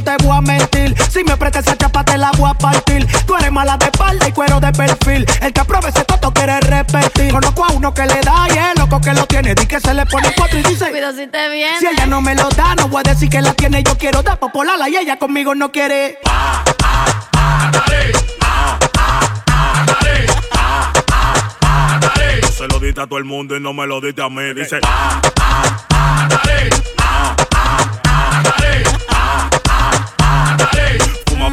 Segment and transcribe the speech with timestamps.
[0.00, 0.94] no te voy a mentir.
[1.10, 3.06] Si me prestas esa chapa, te la voy a partir.
[3.26, 5.26] Tú eres mala de espalda y cuero de perfil.
[5.40, 7.32] El que apruebe ese toto quiere repetir.
[7.32, 9.54] Conozco a uno que le da y el loco que lo tiene.
[9.54, 11.78] Di que se le pone cuatro y dice: Cuido si te viene.
[11.78, 13.82] Si ella no me lo da, no voy a decir que la tiene.
[13.82, 16.18] Yo quiero dar popolala y ella conmigo no quiere.
[22.56, 24.54] Se lo diste a todo el mundo y no me lo diste a mí.
[24.54, 26.70] Dice, ah, ah, ah, dale,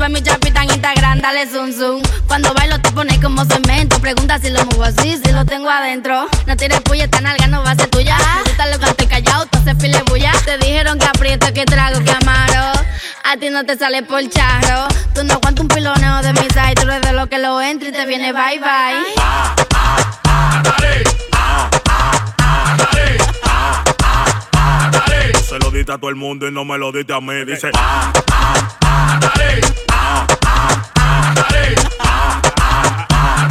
[0.00, 2.00] Tuve mi chapita en Instagram, dale zoom zoom.
[2.26, 4.00] Cuando bailo te pones como cemento.
[4.00, 6.26] Pregunta si lo muevo así, si lo tengo adentro.
[6.46, 8.16] No tires puya, esta nalga no va a ser tuya.
[8.16, 10.32] Me gusta lo que estoy callado, tú haces pile bulla.
[10.46, 12.80] Te dijeron que aprieto, que trago, que amaro.
[13.24, 14.88] A ti no te sale por charro.
[15.14, 16.76] Tú no aguantas un piloneo de mi side.
[16.76, 19.04] Tú eres de lo que lo entra y te viene bye bye.
[25.46, 27.44] Se lo diste a todo el mundo y no me lo diste a mí.
[27.44, 29.60] Dice, ah, ah, ah, dale,
[30.10, 31.34] ah, ah, ah,
[32.00, 33.48] ah, ah,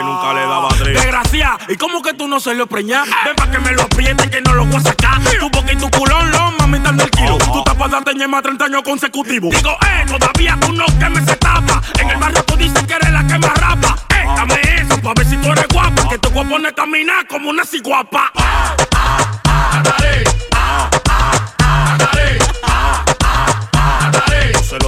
[0.00, 0.94] y nunca le daba tres.
[0.94, 3.08] Desgracia, ¿y cómo que tú no se lo preñas?
[3.24, 5.20] Ven pa' que me lo apriete que no lo voy a sacar.
[5.38, 7.38] Tu boca y tu culón, lo mami dando el kilo.
[7.38, 9.54] Tú estás para darte ñema 30 años consecutivos.
[9.54, 11.82] Digo, eh, todavía tú no que me se tapa.
[11.98, 13.96] En el barrio tú dices que eres la que más rapa.
[14.10, 16.08] Eh, dame eso pa' ver si tú eres guapa.
[16.08, 18.32] Que te voy a poner a caminar como una ciguapa.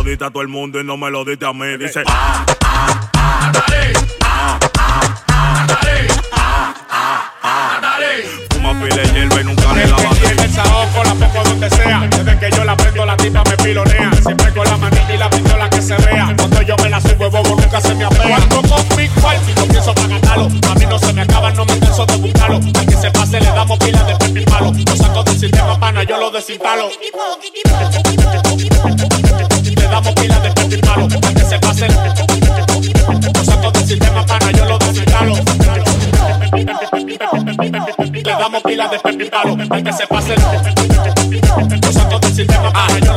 [0.04, 1.76] Diste a todo el mundo y no me lo diste a mí.
[1.78, 3.92] Dice, ah, ah, ah, dale,
[4.22, 8.22] ah, ah, ah, dale, ah, ah, ah, dale.
[8.50, 12.06] Fuma pile hierba y nunca le daba En el saoco la pongo donde sea.
[12.10, 14.12] Desde que yo la prendo, la tipa me pilonea.
[14.22, 16.34] Siempre con la manita y la pistola que se vea.
[16.36, 18.28] Cuando yo me la subo, bobo nunca se me apea.
[18.28, 20.44] Cuando con mi cuarto y no pienso para gastarlo.
[20.44, 22.56] A mí no se me acaba, no me canso de buscarlo.
[22.56, 24.72] Al que se pase le damos pila de pepi palo.
[24.86, 26.90] Lo saco del sistema pana, yo lo desinstalo.
[39.44, 39.74] Palo.
[39.74, 43.13] Al que se pase lo saco del sistema pana, yo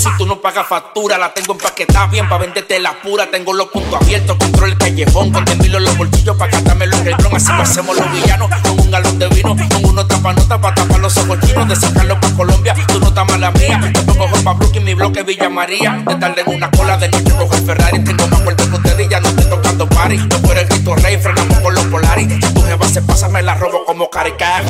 [0.00, 1.18] si tú no pagas factura.
[1.18, 3.30] La tengo empaquetada bien pa' venderte la pura.
[3.30, 5.32] Tengo los puntos abiertos, control el callejón.
[5.32, 7.36] Con milo en los bolsillos pa' gastármelo en el blon.
[7.36, 8.50] Así lo hacemos los villanos.
[8.62, 11.68] Con un galón de vino, con unos tapanotas pa' tapar los ojos chinos.
[11.68, 13.80] De sacarlo pa' Colombia, tú no estás mala mía.
[13.92, 16.02] Te pongo pa' Brooklyn, mi bloque Villa María.
[16.06, 18.04] De tarde en una cola, de noche cojo el Ferrari.
[18.04, 20.16] Tengo más puertas que ustedes y ya no estoy tocando party.
[20.16, 22.32] No fuera el grito rey, frenamos con los Polaris.
[22.32, 24.62] Si tu jeva se pasa, me la robo como carica.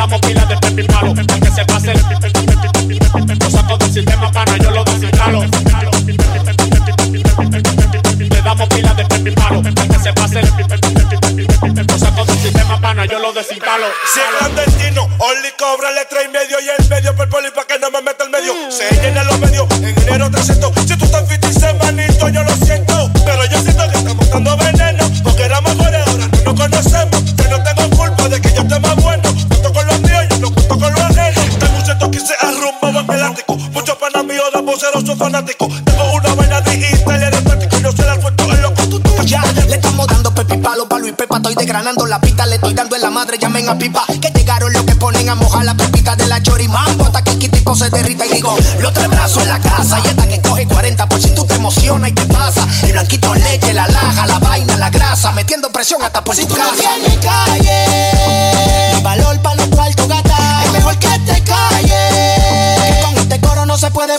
[0.00, 1.12] Damos pila de pepi palo.
[1.12, 1.92] Al que se pase.
[1.92, 5.44] Lo saco del sistema pana, yo lo desinstalo.
[8.18, 9.62] Le damos pila de pepi palo.
[9.62, 10.40] Al que se pase.
[10.40, 13.86] Lo saco del sistema pana, yo lo desinstalo.
[14.12, 17.78] Si es clandestino, Only cobra letra y medio y el medio per poli pa' que
[17.78, 18.54] no me meta el medio.
[18.70, 20.72] Se llena los medios, en enero 300.
[20.88, 23.10] Si tú estás fit y manito, yo lo siento.
[23.26, 24.79] Pero yo siento que estamos dando veneno.
[34.80, 35.68] Son fanáticos.
[35.84, 39.26] Tengo una vaina digital y aerostática y no se la suelto en los costutos.
[39.26, 41.36] Ya, le estamos dando pepi palo, palo y pepa.
[41.36, 44.06] Estoy desgranando la pista, le estoy dando en la madre, llamen a pipa.
[44.06, 47.04] Que llegaron los que ponen a mojar la pepita de la chorimambo.
[47.04, 50.00] Hasta que el tipo se derrita y digo, los tres brazos en la casa.
[50.02, 52.66] Y hasta que coge 40 por si tú te emocionas y te pasa.
[52.82, 55.32] El blanquito leche, la laja, la vaina, la grasa.
[55.32, 56.72] Metiendo presión hasta por si tu casa.
[56.72, 58.09] No calle,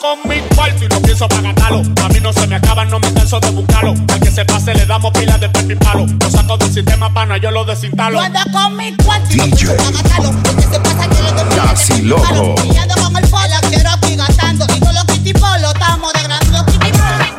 [0.00, 1.82] con mi cuarto y no pienso para pagarlo.
[2.04, 3.94] A mí no se me acaban, no me canso de buscarlo.
[4.12, 6.06] Al que se pase le damos pilas de papi palo.
[6.20, 8.20] Lo saco del sistema pana, yo lo desinstalo.
[8.20, 10.28] Ando con mi cuarto y no pienso pagarlo.
[10.30, 12.24] Al que se pasa que le doy pilas de loco.
[12.24, 14.66] Con el polo, quiero aquí gastando.
[14.66, 16.64] Digo los kitipos, lo estamos degradando.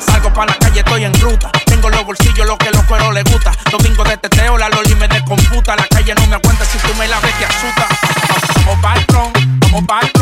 [0.06, 1.52] Salgo para la calle, estoy en ruta.
[1.66, 3.52] Tengo los bolsillos, lo que los cueros les gusta.
[3.72, 5.76] Domingo de teteo, la loli me descomputa.
[5.76, 7.88] La calle no me aguanta si tú me la ves, te asusta.
[8.56, 10.17] Vamos pa'l tron, vamos pa'l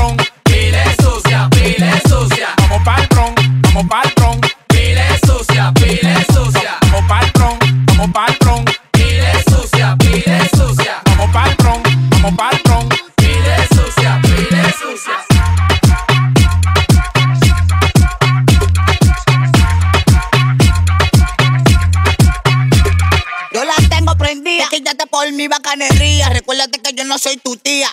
[27.17, 27.89] soy tu tía.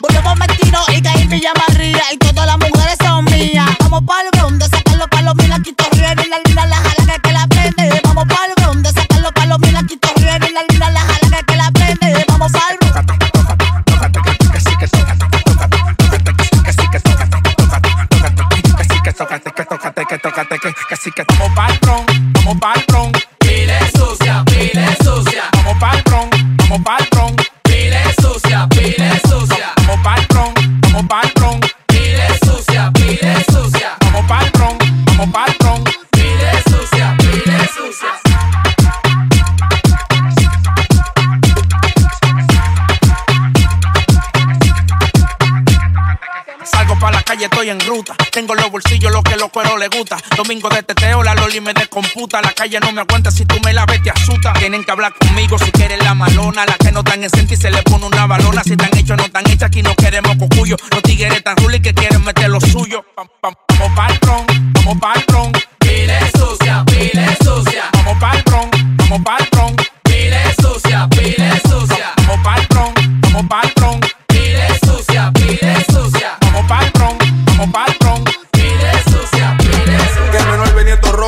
[47.43, 48.15] Calle, estoy en ruta.
[48.31, 50.17] Tengo los bolsillos, lo que los cueros les gusta.
[50.37, 52.41] Domingo de teteo, la loli me descomputa.
[52.43, 54.53] La calle no me aguanta, si tú me la ves te asusta.
[54.55, 56.65] Tienen que hablar conmigo si quieren la malona.
[56.67, 58.63] Las que no están en senti se le pone una balona.
[58.63, 60.77] Si están hechos, no están hechas, aquí no queremos cocuyo.
[60.91, 63.05] Los tigres tan rulis que quieren meter lo suyo.
[63.17, 65.53] Pam, pam, vamos pa'l tron, vamos pa'l tron.
[65.79, 67.85] Pile sucia, pile sucia.
[67.93, 68.71] Vamos pa'l tron,
[69.09, 69.52] vamos pa'l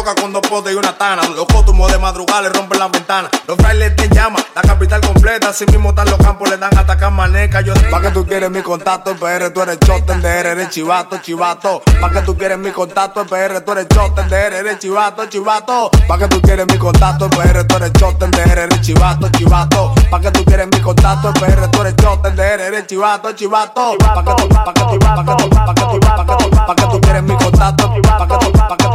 [0.05, 1.23] Roca con dos potes y una tana.
[1.31, 3.31] Los cótumos de madrugada le rompen las ventanas.
[3.47, 5.49] Los frailes te llaman, la capital completa.
[5.49, 7.63] Así mismo están los campos, le dan hasta maneca.
[7.63, 11.19] Yo pa' que tú quieres mi contacto, PR tú eres choten, de R eres chivato,
[11.23, 11.83] chivato.
[12.01, 15.91] Pa' que tú quieres mi contacto, PR tú eres choten, de R eres chivato, chivato.
[16.07, 19.95] Pa' que tú quieres mi contacto, PR tú eres choten, de R eres chivato, chivato.
[20.11, 23.97] Pa' que tú quieres mi contacto, PR tú eres choten, de R eres chivato, chivato.
[23.99, 26.51] Pa' que tú, pa' que tú, pa' que tú, pa' que tú, pa' que tú,
[26.51, 28.94] pa' que tú quieres mi contacto, pa' que tú, pa' que tú,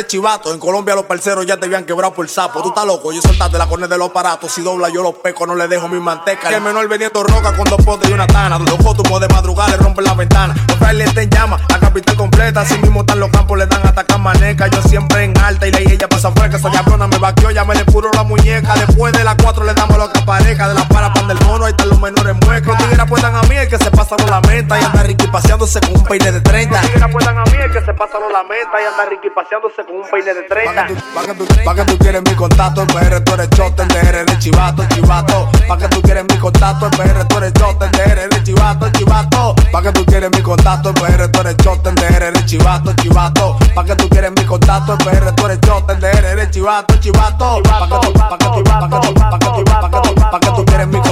[0.00, 3.12] en chivato, en Colombia los parceros ya te habían quebrado por sapo, tú estás loco,
[3.12, 5.88] yo soltaste la cornea de los aparatos, si dobla yo los peco, no le dejo
[5.88, 9.20] mi manteca, que el menor veniendo roca con dos potes y una tana, los cótumos
[9.20, 13.00] de madrugada le rompen la ventana, los frailes te llaman, la capital completa, así mismo
[13.00, 16.30] están los campos, le dan hasta maneca, yo siempre en alta y la ella pasa
[16.32, 19.64] fresca, esa cabrona me vaqueó, ya me le puro la muñeca, después de las cuatro
[19.64, 22.68] le damos lo pareja, de la para pan del mono, ahí están los menores muecos,
[22.68, 24.78] los tigres a mí, el que se pasa no la meta.
[24.80, 26.80] Y anda Ricky paseándose con un peine de 30.
[26.80, 27.69] Los tigres a mí,
[28.00, 30.42] el que se pasa no la meta y anda Ricky paseándose con un peine de
[30.42, 30.86] 30.
[31.14, 33.98] Pa' que tú, pa' que tú quieres mi contacto, en PR tú eres choten, de
[33.98, 35.48] R eres chivato, chivato.
[35.68, 38.90] Pa' que tú quieres mi contacto, en PR tú eres choten, de R eres chivato,
[38.90, 39.54] chivato.
[39.72, 42.92] Pa' que tú quieres mi contacto, en PR tú eres choten, de R eres chivato,
[42.94, 43.58] chivato.
[43.74, 46.96] Pa' que tú quieres mi contacto, en PR tú eres choten, de R eres chivato,
[47.00, 47.62] chivato.
[47.62, 50.14] Pa' que tú, pa' que tú, pa' que tú, pa' que tú, pa' que tú,
[50.14, 51.09] pa' que tú quieres mi contacto,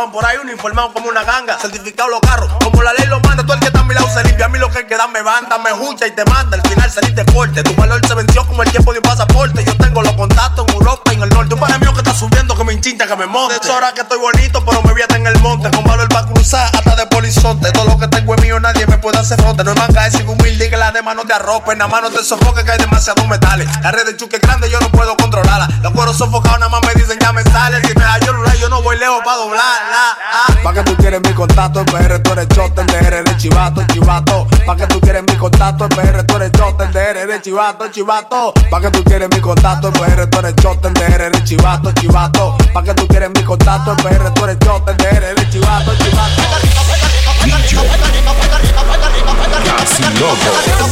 [0.00, 3.44] van por ahí uniformados como una ganga, certificados los carros, como la ley lo manda,
[3.44, 5.20] tú el que está a mi lado se limpia, a mí lo que queda me
[5.20, 8.62] banda, me escucha y te manda, al final saliste corte, tu valor se venció como
[8.62, 11.60] el tiempo de un pasaporte, yo tengo los contactos en Europa en el norte, un
[11.60, 14.18] pana mío que está subiendo que me inchincha que me monte, de hora que estoy
[14.18, 17.70] bonito pero me vieta en el monte, con valor va a cruzar hasta de polizonte,
[17.72, 18.39] todo lo que tengo es
[19.00, 21.74] puede hacer fronte, no es manga, es humilde y que la demás no te arrope,
[21.76, 24.70] nada más no te sofoque que hay demasiados metales, la red de chuque es grande
[24.70, 27.94] yo no puedo controlarla, los cueros sofocados nada más me dicen ya me sale, si
[27.94, 30.50] me hallo lugar yo no voy lejos pa' doblar, la, ah.
[30.62, 33.82] Pa' que tú quieres mi contacto, en PR tú eres choten, de R eres chivato,
[33.86, 34.46] chivato.
[34.66, 37.88] Pa' que tú quieres mi contacto, en PR tú eres choten, de R eres chivato,
[37.88, 38.52] chivato.
[38.70, 41.92] Pa' que tú quieres mi contacto, en PR tú eres choten, de R eres chivato,
[41.92, 42.58] chivato.
[42.74, 45.96] Pa' que tú quieres mi contacto, en PR tú eres choten, de R eres chivato,
[45.96, 46.42] chivato.
[49.90, 50.90] Casi loco.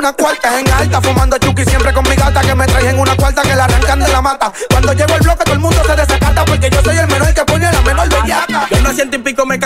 [0.00, 0.69] Una cuarta en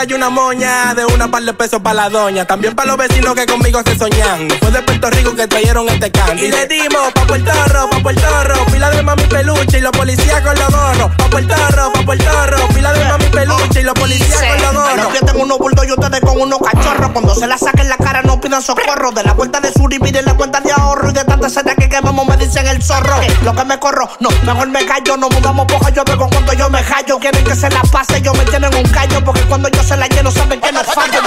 [0.08, 0.94] y una moña.
[0.94, 2.44] De una par de pesos para la doña.
[2.44, 4.48] También para los vecinos que conmigo se soñan.
[4.60, 6.44] Fue de Puerto Rico que trajeron este candy.
[6.44, 8.66] Y le dimos pa' Puerto Rico, pa' Puerto Rico.
[8.66, 11.10] Pila de mami peluche y los policías con los gorros.
[11.16, 12.68] Pa' Puerto Rico, pa' Puerto Rico.
[12.74, 15.12] Pila de mami peluche y los policías con los gorros.
[15.12, 17.10] Los tengo unos bultos y ustedes con unos cachorros.
[17.12, 19.12] Cuando se la saquen la cara no pidan socorro.
[19.12, 21.10] De la vuelta de sur y miren la cuenta de ahorro.
[21.10, 23.16] Y de tanta seta que quemamos me dicen el zorro.
[23.42, 25.16] Lo que me corro, no, mejor me callo.
[25.16, 27.18] No mudamos poca, yo veo cuando yo me hallo.
[27.18, 29.24] Quieren que se la pase, yo me tienen un callo.
[29.24, 31.20] Porque cuando yo se la lleno saben que no fallo.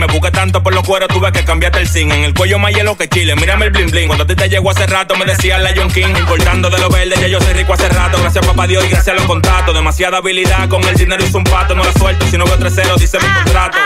[0.00, 2.10] Me busqué tanto por los cueros, tuve que cambiarte el zinc.
[2.10, 4.06] En el cuello más hielo que chile, mírame el bling bling.
[4.06, 6.14] Cuando a ti te llegó hace rato, me decía la John King.
[6.16, 8.16] Importando de lo verde, ya yo soy rico hace rato.
[8.18, 9.74] Gracias papá Dios y gracias a los contactos.
[9.74, 11.74] Demasiada habilidad, con el dinero hizo un pato.
[11.74, 13.76] No la suelto, si no veo tres ceros, dice mi contrato.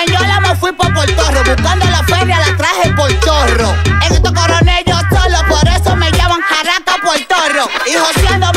[0.00, 3.74] En Yola me fui por Puerto Rico, buscando la feria la traje por chorro.
[3.84, 7.68] En estos corones yo solo, por eso me llaman jaraca por toro.
[7.86, 8.50] Y joseando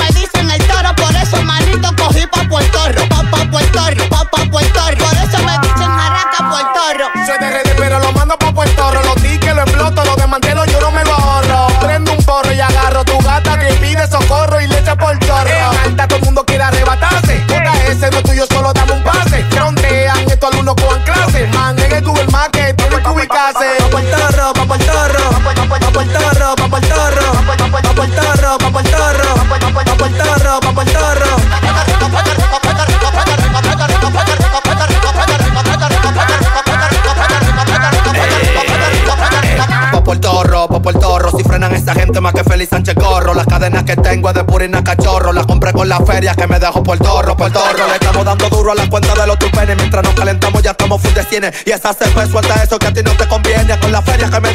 [44.29, 45.33] es de purina cachorro.
[45.33, 47.87] Las compré con las ferias que me dejo por torro, por torro.
[47.87, 49.75] Le estamos dando duro a la cuenta de los tupenes.
[49.75, 51.55] Mientras nos calentamos ya estamos full de cienes.
[51.65, 53.77] Y esa CP suelta eso que a ti no te conviene.
[53.79, 54.52] Con las ferias que me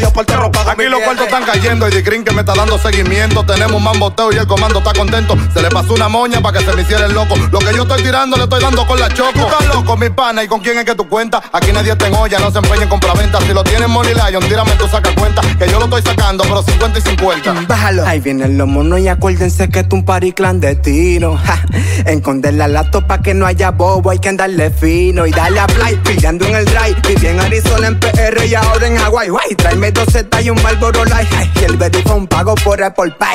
[1.08, 3.42] cuartos están cayendo y Dicrin que me está dando seguimiento.
[3.42, 5.38] Tenemos un mamboteo y el comando está contento.
[5.54, 7.34] Se le pasó una moña para que se me hiciera el loco.
[7.50, 9.32] Lo que yo estoy tirando le estoy dando con la choco.
[9.32, 11.42] Tú estás loco, mi pana, ¿y con quién es que tú cuentas?
[11.50, 13.40] Aquí nadie te olla, no se empeñen con venta.
[13.40, 15.40] Si lo tienes Money Lion, tírame tu saca cuenta.
[15.58, 17.54] Que yo lo estoy sacando, pero 50 y 50.
[17.66, 18.06] Bájalo.
[18.06, 21.38] Ahí vienen los monos y acuérdense que esto es un party clandestino.
[21.38, 21.64] Ja.
[22.04, 25.66] Esconder la laptop pa' que no haya bobo, hay que andarle fino y darle a
[25.68, 26.96] play, pillando en el drive.
[27.08, 29.30] Viví en Arizona, en PR y ahora en Hawaii.
[29.30, 30.97] Guay, tráeme dos zetas y un Marlboro
[31.54, 33.28] y el baby un pago por Apple Pie.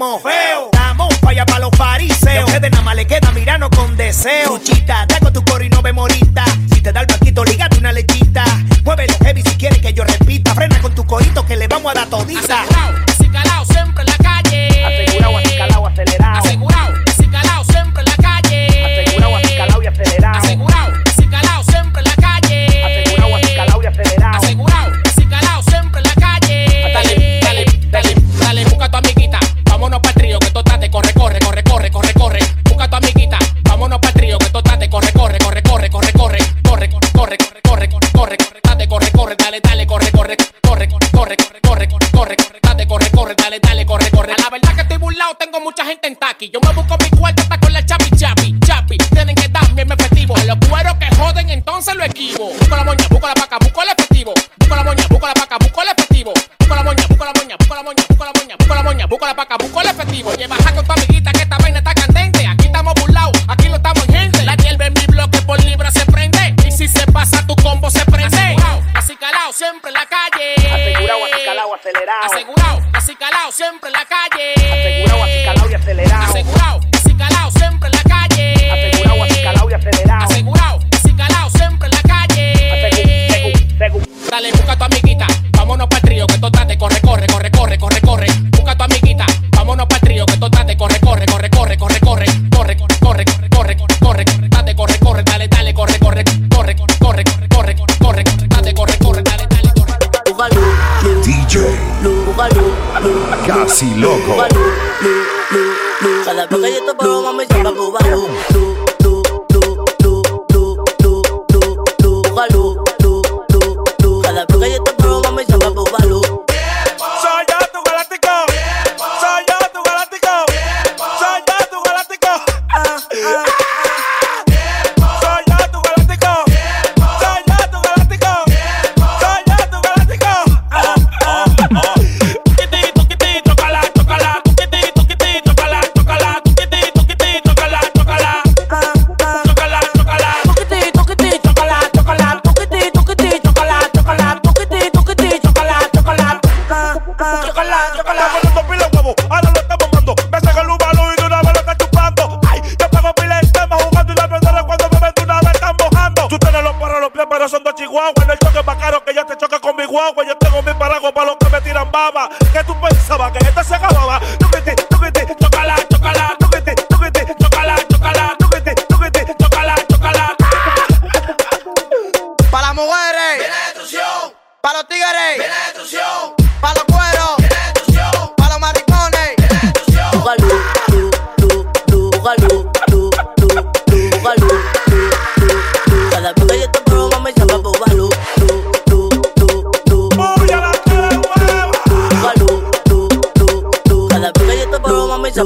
[0.00, 0.29] come on.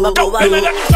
[0.04, 0.93] 我告诉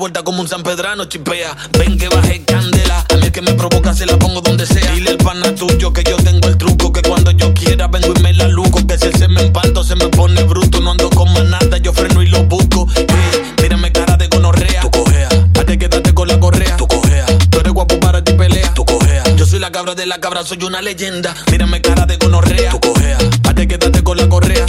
[0.00, 1.54] vuelta como un San Pedrano, chipea.
[1.78, 3.04] Ven que baje candela.
[3.12, 4.90] A mí el que me provoca se la pongo donde sea.
[4.92, 6.90] Dile el pana tuyo que yo tengo el truco.
[6.90, 8.84] Que cuando yo quiera vengo y me la luco.
[8.86, 10.80] Que si él se me empalto se me pone bruto.
[10.80, 12.88] No ando con manada, yo freno y lo busco.
[12.96, 14.80] Hey, mírame cara de gonorrea.
[14.80, 15.28] Tú cojea.
[15.28, 16.78] Hazte quédate con la correa.
[16.78, 17.26] Tú cojea.
[17.50, 18.72] Tú eres guapo para ti pelea.
[18.72, 19.22] Tú cojea.
[19.36, 21.34] Yo soy la cabra de la cabra, soy una leyenda.
[21.50, 22.70] Mírame cara de gonorrea.
[22.70, 23.18] Tú cojea.
[23.46, 24.64] Hazte quédate con la correa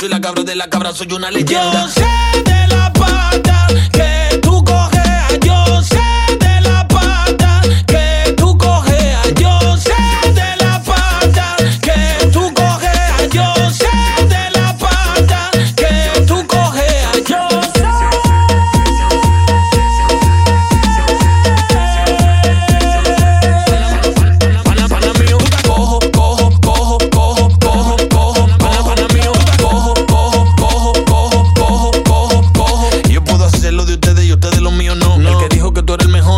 [0.00, 1.84] soy la cabra de la cabra, soy una leyenda.
[1.84, 3.66] Yo sé de la pata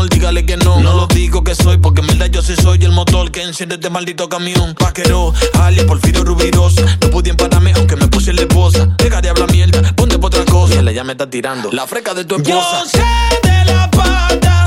[0.02, 0.80] amor, dígale que no.
[0.80, 3.76] No lo digo que soy, porque en verdad yo sí soy el motor que enciende
[3.76, 4.74] este maldito camión.
[4.74, 6.82] Paquero, alias Porfirio Rubirosa.
[7.00, 8.86] No pude empatarme aunque me puse la esposa.
[8.98, 10.74] Deja de hablar mierda, ponte por otra cosa.
[10.74, 12.84] Y ella ya me está tirando la freca de tu esposa.
[12.84, 14.64] Yo sé la pata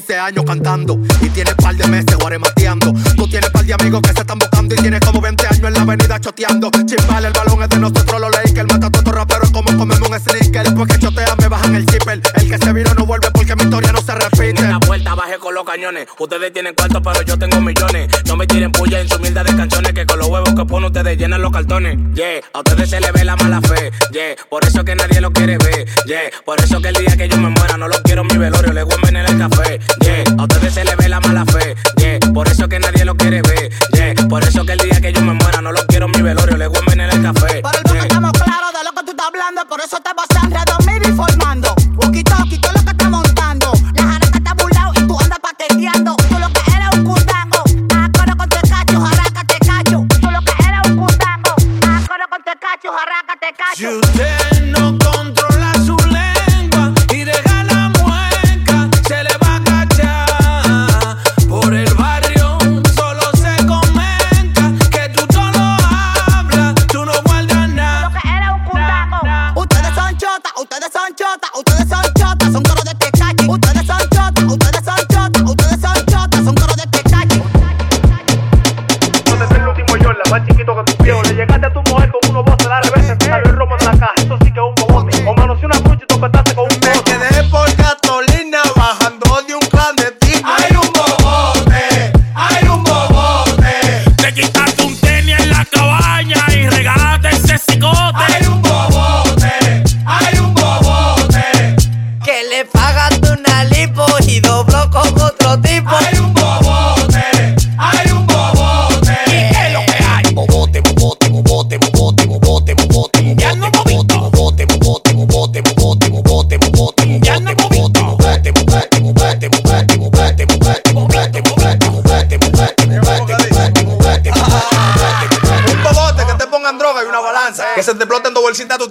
[0.02, 1.00] 15 años cantando.
[1.22, 4.74] Y tienes par de meses guaremateando Tú tienes par de amigos que se están buscando
[4.74, 6.72] Y tienes como 20 años en la avenida choteando.
[6.72, 10.20] Chimbal, el balón es de nosotros los Lakers Mata a todos raperos como comerme un
[10.20, 10.64] sneaker.
[10.64, 12.22] Después que chotean me bajan el zipper.
[12.36, 14.62] El que se vino no vuelve porque mi historia no se repite.
[14.64, 16.08] La vuelta bajé con los cañones.
[16.18, 17.81] Ustedes tienen cuartos, pero yo tengo millones.
[21.62, 21.98] Cartones.
[22.16, 23.92] Yeah, a ustedes se les ve la mala fe.
[24.12, 25.86] Yeah, por eso que nadie lo quiere ver.
[26.06, 28.74] Yeah, por eso que el día que yo me muera no lo quiero mi velorio.
[28.74, 29.80] Le voy a el café.
[30.02, 31.01] Yeah, a ustedes se les ve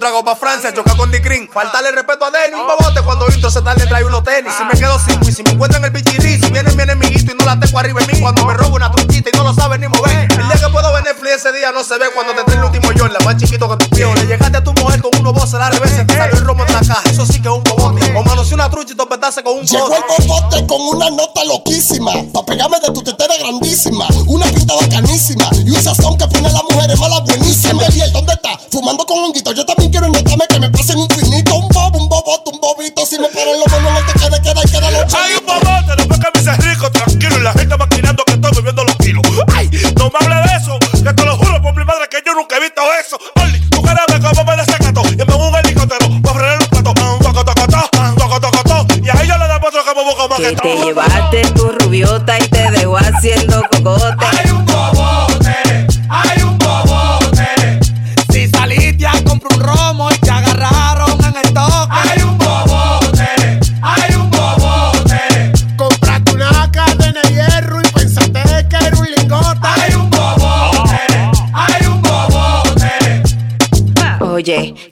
[0.01, 0.73] trago pa' Francia.
[0.73, 1.47] Choca con Dicrin.
[1.47, 2.59] Faltarle respeto a Denny.
[2.59, 4.51] Un bobote cuando intro se tarde trae unos tenis.
[4.57, 6.41] Si me quedo sin y si me encuentran el bichirri.
[6.41, 8.19] Si viene mi enemiguito y no la tengo arriba en mí.
[8.19, 10.27] Cuando me robo una truquita y no lo sabe ni mover.
[10.31, 12.07] El día que puedo ver Netflix ese día no se ve.
[12.15, 14.13] Cuando te trae el último yo, la más chiquito que tu viejo.
[14.15, 16.07] Le llegaste a tu mujer con unos voces al revés.
[16.07, 17.01] Te salió el romo en la caja.
[17.05, 18.11] Eso sí que es un bobote.
[18.17, 19.97] O manoseé una trucha y topetaste con un Llegó codo.
[19.97, 22.11] el bobote con una nota loquísima.
[22.33, 24.07] Pa' pegarme de tu tetera grandísima.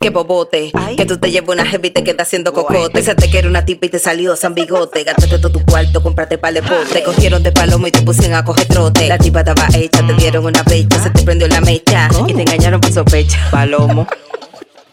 [0.09, 0.71] Qué bobote.
[0.97, 2.89] Que tú te llevas una heavy y te quedas haciendo cocote.
[2.89, 5.03] Pensaste que era una tipa y te salió san bigote.
[5.03, 6.63] Gastaste todo tu cuarto, compraste pal de.
[6.91, 9.07] Te cogieron de palomo y te pusieron a coger trote.
[9.07, 11.03] La tipa estaba hecha, te dieron una brecha.
[11.03, 13.37] Se te prendió la mecha y te engañaron por sospecha.
[13.51, 14.07] Palomo.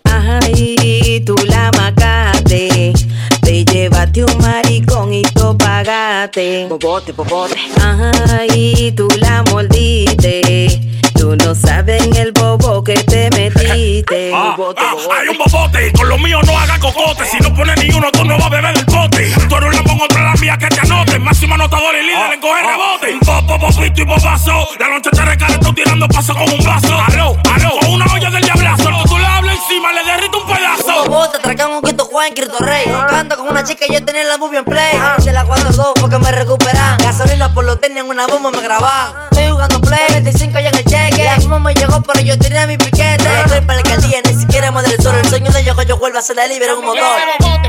[0.04, 2.92] Ajá, y tú la macaste.
[3.40, 6.66] Te llevaste un maricón y tú pagaste.
[6.68, 7.56] Bobote, bobote.
[7.80, 10.78] Ajá, y tú la mordiste.
[11.16, 14.32] Tú no sabes en el bobo que te metiste.
[14.36, 17.24] Ah, ah, hay un bobote con lo mío no haga cocote.
[17.26, 19.32] Si no pones ni uno, tú no vas a beber del pote.
[19.48, 21.18] Tú eres un lambón, otra la mía que te anote.
[21.18, 23.18] Máximo anotador y líder en coger rebote.
[23.24, 24.68] Popo, popito y popazo.
[24.78, 26.98] La noche te recale, estoy tirando paso con un vaso.
[27.08, 28.88] Aló, aló, con una olla del diablazo.
[28.88, 31.04] El que tú le hablas encima, le derrito un pedazo.
[31.08, 32.84] Bobote, tracan un quinto Juan, Cristo Rey.
[33.08, 34.98] Canto con una chica y yo tenía la movie en play.
[35.24, 36.98] De la 4-2 porque me recuperan.
[36.98, 39.12] Gasolina por los tenis en una bomba me graban.
[39.30, 41.05] Estoy jugando play, 25 ya en el cheque.
[41.36, 43.24] Misma me llegó, pero yo tenía mi piquete.
[43.44, 45.16] Estoy para la alcaldía, ni siquiera madre del sol.
[45.22, 47.02] El sueño de yo yo vuelva a ser la libre en un motor.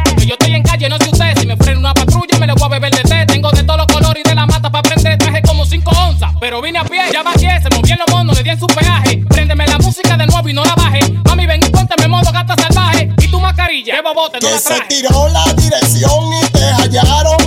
[0.03, 2.47] Porque yo estoy en calle, no sé ustedes si me freno en una patrulla, me
[2.47, 3.25] le voy a beber de té.
[3.25, 5.17] Tengo de todos los colores y de la mata para prender.
[5.17, 7.01] Traje como 5 onzas, pero vine a pie.
[7.11, 9.23] Ya bajé, se movían los monos, le di en su peaje.
[9.29, 10.99] Préndeme la música de nuevo y no la baje.
[11.25, 13.09] Mami, ven y pónteme modo gata salvaje.
[13.19, 17.46] Y tu mascarilla, qué bobote, no Que la se tiró la dirección y te hallaron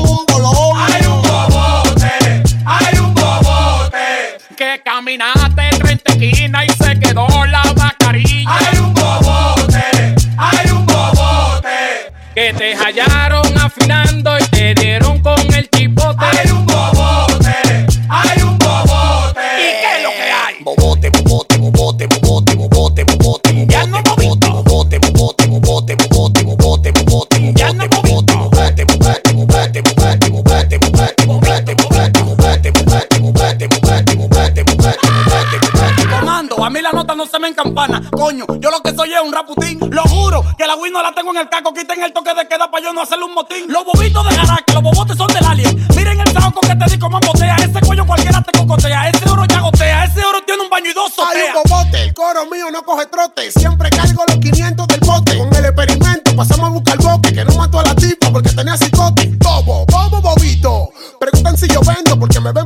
[38.12, 39.78] Coño, yo lo que soy es un raputín.
[39.90, 41.72] Lo juro que la Wii no la tengo en el caco.
[41.72, 43.64] Quiten el toque de queda para yo no hacerle un motín.
[43.68, 45.86] Los bobitos de Jaraque, los bobotes son del alien.
[45.96, 47.56] Miren el saco que te di como botea.
[47.56, 49.08] Ese cuello cualquiera te cocotea.
[49.10, 50.04] Ese oro ya gotea.
[50.04, 51.54] Ese oro tiene un baño y dos Hay sotea.
[51.56, 53.50] un bobote, el coro mío no coge trote.
[53.52, 55.38] Siempre cargo los 500 del bote.
[55.38, 57.32] Con el experimento pasamos a buscar boque.
[57.32, 59.30] Que no mató a la tipa porque tenía cicote.
[59.38, 60.90] Bobo, bobo, bobito.
[61.18, 62.64] Preguntan si yo vendo porque me ven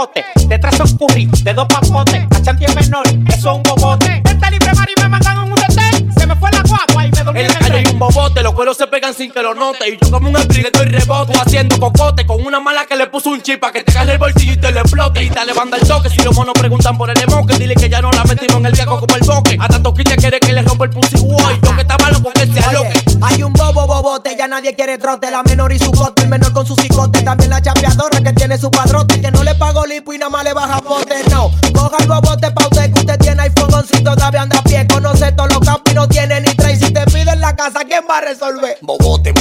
[0.00, 0.48] vaqueame el cocote.
[0.48, 2.26] De tres son curry, de dos papotes.
[2.34, 4.20] A chanti es menor, eso es un bobote.
[4.24, 6.12] Vente libre, Mari, me mandan en un retén.
[6.16, 8.54] Se me fue la guagua y me dormí En la calle hay un bobote, los
[8.54, 9.88] cueros se pegan sin que lo note.
[9.88, 13.30] Y yo como un spring estoy rebote haciendo cocote con una mala que le puso
[13.30, 15.22] un chip pa' que te cae el bolsillo y te lo explote.
[15.22, 16.10] Y dale banda el toque.
[16.10, 17.20] Si los monos preguntan por el
[17.70, 19.56] dile que ya no la metimos en el viejo como el boque.
[19.60, 21.60] A tanto que quiere que le rompa el pussy boy.
[21.62, 22.92] Yo que estaba loco que se aloque.
[23.22, 25.30] Hay un bobo bobote, ya nadie quiere trote.
[25.30, 27.22] La menor y su cote, el menor con su cicote.
[27.22, 29.20] También la chapeadora que tiene su padrote.
[29.20, 31.22] Que no le pago lipo y nada más le baja pote.
[31.30, 34.86] No, coja el bobote pa' usted que usted tiene iPhone si todavía anda a pie.
[34.88, 36.80] Conoce todos los campos y no tiene ni tres.
[36.80, 38.78] Si te piden la casa, ¿quién va a resolver?
[38.80, 39.32] Bobote,